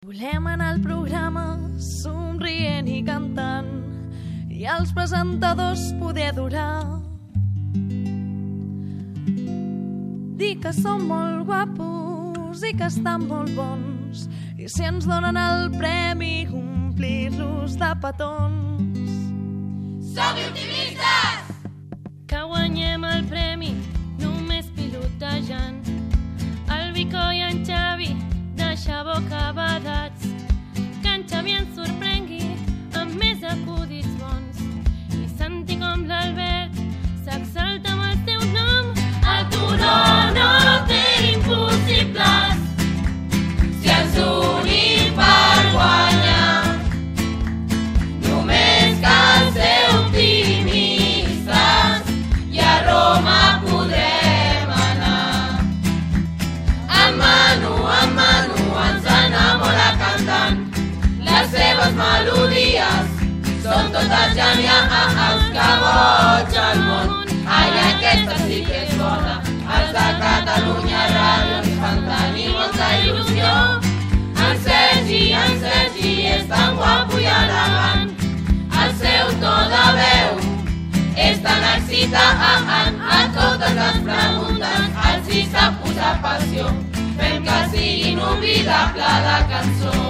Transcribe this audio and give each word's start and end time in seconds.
Volem 0.00 0.46
anar 0.48 0.70
al 0.72 0.78
programa 0.80 1.42
somrient 1.84 2.86
i 2.88 3.02
cantant 3.04 3.66
i 4.48 4.62
els 4.74 4.94
presentadors 4.96 5.82
poder 6.00 6.30
adorar. 6.30 6.86
Dir 10.40 10.54
que 10.64 10.72
som 10.78 11.04
molt 11.10 11.44
guapos 11.50 12.64
i 12.64 12.72
que 12.80 12.88
estan 12.88 13.28
molt 13.28 13.52
bons 13.60 14.24
i 14.56 14.72
si 14.72 14.88
ens 14.88 15.04
donen 15.04 15.36
el 15.36 15.68
premi 15.76 16.46
omplir-los 16.48 17.76
de 17.76 17.92
petons. 18.00 18.79
melodies 62.00 63.16
són 63.64 63.90
totes 63.94 64.32
genials 64.36 65.48
que 65.54 65.68
boig 65.82 66.56
al 66.64 66.82
món. 66.86 67.16
Ai, 67.56 67.70
aquesta 67.84 68.36
sí 68.44 68.60
que 68.66 68.82
és 68.86 68.92
bona, 69.00 69.36
els 69.76 69.90
de 69.96 70.06
Catalunya 70.22 71.02
Ràdio 71.12 71.58
ens 71.60 71.72
fan 71.82 72.02
tenir 72.08 72.48
molta 72.54 72.90
il·lusió. 73.00 73.54
En 74.46 74.62
Sergi, 74.66 75.22
en 75.42 75.58
Sergi 75.64 76.14
és 76.34 76.46
tan 76.52 76.78
guapo 76.78 77.20
i 77.20 77.26
elegant, 77.34 78.06
el 78.84 78.94
seu 79.02 79.34
to 79.42 79.56
de 79.74 79.84
veu 79.98 80.40
és 81.28 81.42
tan 81.44 81.66
excitant. 81.74 83.02
A 83.18 83.20
totes 83.36 83.76
les 83.80 84.00
preguntes 84.06 85.02
els 85.10 85.34
hi 85.34 85.44
sap 85.52 85.76
posar 85.82 86.14
passió, 86.24 86.70
fent 87.18 87.44
que 87.50 87.60
sigui 87.74 88.14
inolvidable 88.14 89.12
la 89.28 89.42
cançó. 89.52 90.09